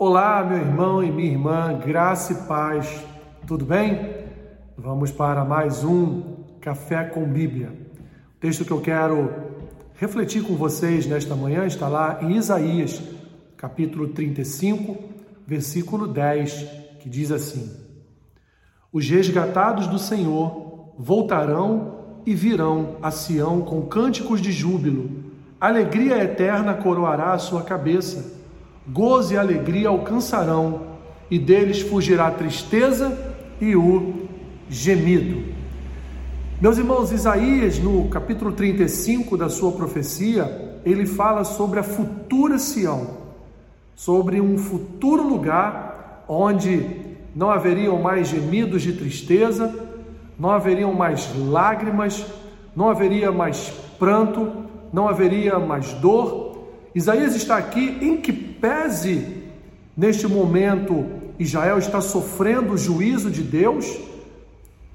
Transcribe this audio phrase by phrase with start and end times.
[0.00, 3.04] Olá, meu irmão e minha irmã, graça e paz,
[3.48, 4.14] tudo bem?
[4.76, 7.72] Vamos para mais um Café com Bíblia.
[8.36, 9.28] O texto que eu quero
[9.94, 13.02] refletir com vocês nesta manhã está lá em Isaías,
[13.56, 14.96] capítulo 35,
[15.44, 16.52] versículo 10,
[17.00, 17.68] que diz assim:
[18.92, 25.24] Os resgatados do Senhor voltarão e virão a Sião com cânticos de júbilo,
[25.60, 28.37] alegria eterna coroará a sua cabeça
[28.90, 30.82] gozo e alegria alcançarão,
[31.30, 33.16] e deles fugirá a tristeza
[33.60, 34.28] e o
[34.70, 35.42] gemido.
[36.60, 43.18] Meus irmãos, Isaías, no capítulo 35 da sua profecia, ele fala sobre a futura Sião,
[43.94, 46.84] sobre um futuro lugar onde
[47.34, 49.72] não haveriam mais gemidos de tristeza,
[50.38, 52.24] não haveriam mais lágrimas,
[52.74, 54.50] não haveria mais pranto,
[54.92, 56.47] não haveria mais dor,
[56.94, 59.44] Isaías está aqui em que pese
[59.96, 61.06] neste momento
[61.38, 63.98] Israel está sofrendo o juízo de Deus.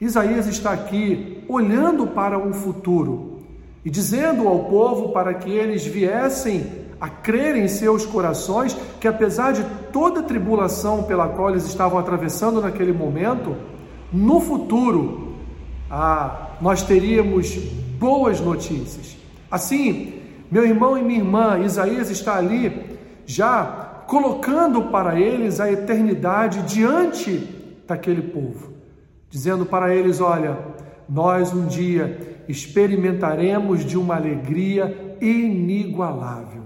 [0.00, 3.40] Isaías está aqui olhando para um futuro
[3.84, 6.66] e dizendo ao povo para que eles viessem
[7.00, 11.98] a crer em seus corações que apesar de toda a tribulação pela qual eles estavam
[11.98, 13.56] atravessando naquele momento,
[14.12, 15.34] no futuro
[15.90, 17.56] ah, nós teríamos
[17.98, 19.16] boas notícias.
[19.50, 20.21] Assim,
[20.52, 27.38] meu irmão e minha irmã, Isaías está ali já colocando para eles a eternidade diante
[27.88, 28.74] daquele povo,
[29.30, 30.58] dizendo para eles: olha,
[31.08, 36.64] nós um dia experimentaremos de uma alegria inigualável.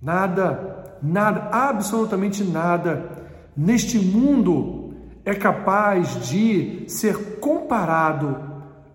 [0.00, 3.10] Nada, nada, absolutamente nada
[3.56, 4.94] neste mundo
[5.24, 8.38] é capaz de ser comparado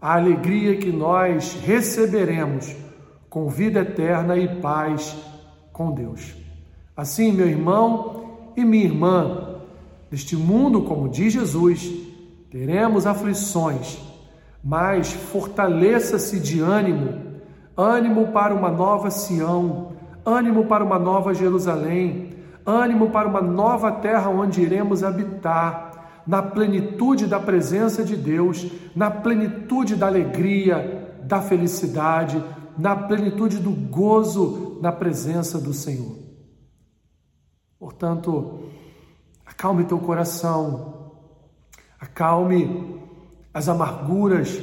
[0.02, 2.74] à alegria que nós receberemos
[3.32, 5.16] com vida eterna e paz
[5.72, 6.36] com Deus.
[6.96, 8.26] Assim, meu irmão
[8.58, 9.56] e minha irmã,
[10.12, 11.90] neste mundo, como diz Jesus,
[12.52, 14.00] teremos aflições,
[14.62, 17.20] mas fortaleça-se de ânimo,
[17.76, 19.94] ânimo para uma nova Sião,
[20.26, 22.34] ânimo para uma nova Jerusalém,
[22.66, 29.10] ânimo para uma nova terra onde iremos habitar, na plenitude da presença de Deus, na
[29.10, 32.44] plenitude da alegria, da felicidade,
[32.82, 36.18] na plenitude do gozo na presença do Senhor.
[37.78, 38.64] Portanto,
[39.46, 41.12] acalme teu coração,
[42.00, 43.00] acalme
[43.54, 44.60] as amarguras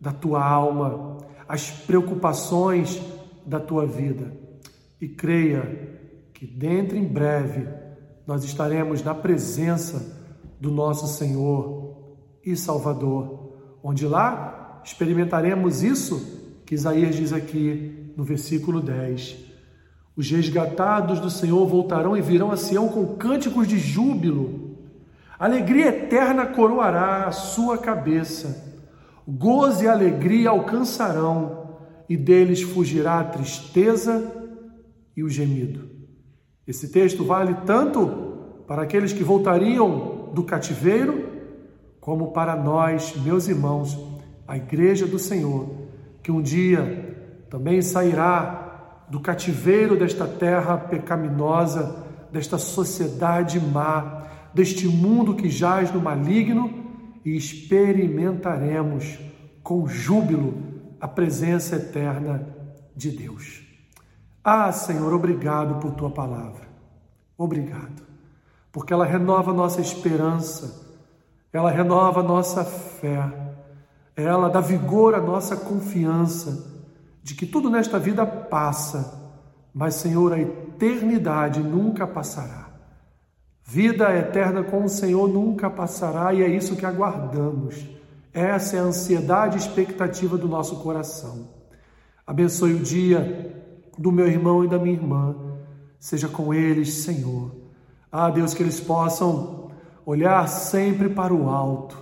[0.00, 1.18] da tua alma,
[1.48, 3.02] as preocupações
[3.44, 4.32] da tua vida
[5.00, 5.98] e creia
[6.32, 7.66] que dentro em breve
[8.28, 10.16] nós estaremos na presença
[10.60, 12.14] do nosso Senhor
[12.46, 16.39] e Salvador, onde lá experimentaremos isso
[16.70, 19.38] que Isaías diz aqui no versículo 10.
[20.14, 24.78] Os resgatados do Senhor voltarão e virão a Sião com cânticos de júbilo.
[25.36, 28.72] Alegria eterna coroará a sua cabeça.
[29.26, 31.74] Gozo e alegria alcançarão,
[32.08, 34.32] e deles fugirá a tristeza
[35.16, 35.90] e o gemido.
[36.68, 41.30] Esse texto vale tanto para aqueles que voltariam do cativeiro,
[42.00, 43.98] como para nós, meus irmãos,
[44.46, 45.89] a igreja do Senhor
[46.22, 54.22] que um dia também sairá do cativeiro desta terra pecaminosa, desta sociedade má,
[54.54, 56.72] deste mundo que jaz no maligno
[57.24, 59.18] e experimentaremos
[59.62, 60.54] com júbilo
[61.00, 62.46] a presença eterna
[62.94, 63.62] de Deus.
[64.44, 66.68] Ah, Senhor, obrigado por tua palavra.
[67.36, 68.02] Obrigado,
[68.70, 70.88] porque ela renova nossa esperança,
[71.52, 73.49] ela renova nossa fé
[74.20, 76.70] ela dá vigor à nossa confiança
[77.22, 79.34] de que tudo nesta vida passa,
[79.72, 82.70] mas, Senhor, a eternidade nunca passará.
[83.62, 87.88] Vida eterna com o Senhor nunca passará e é isso que aguardamos.
[88.32, 91.48] Essa é a ansiedade e expectativa do nosso coração.
[92.26, 93.64] Abençoe o dia
[93.96, 95.36] do meu irmão e da minha irmã.
[95.98, 97.54] Seja com eles, Senhor.
[98.10, 99.70] Ah, Deus, que eles possam
[100.04, 101.96] olhar sempre para o alto,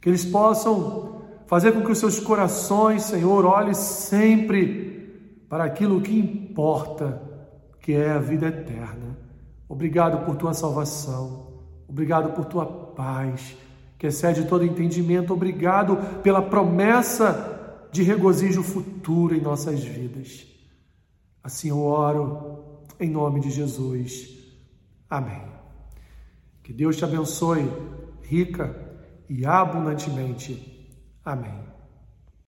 [0.00, 1.17] que eles possam
[1.48, 7.22] fazer com que os seus corações, Senhor, olhem sempre para aquilo que importa,
[7.80, 9.18] que é a vida eterna.
[9.66, 13.56] Obrigado por tua salvação, obrigado por tua paz,
[13.98, 20.46] que excede todo entendimento, obrigado pela promessa de regozijo futuro em nossas vidas.
[21.42, 24.36] Assim eu oro em nome de Jesus.
[25.08, 25.42] Amém.
[26.62, 27.72] Que Deus te abençoe
[28.20, 28.76] rica
[29.30, 30.77] e abundantemente.
[31.28, 31.77] Amém.